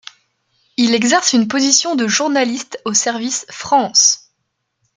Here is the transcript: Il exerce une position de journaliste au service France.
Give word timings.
Il 0.77 0.95
exerce 0.95 1.33
une 1.33 1.47
position 1.47 1.93
de 1.95 2.07
journaliste 2.07 2.81
au 2.85 2.93
service 2.95 3.45
France. 3.49 4.31